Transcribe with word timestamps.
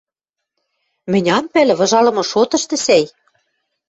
Мӹнь 1.11 1.29
ам 1.37 1.45
пӓлӹ, 1.53 1.73
выжалымы 1.79 2.23
шотышты, 2.31 2.75
сӓй. 2.85 3.03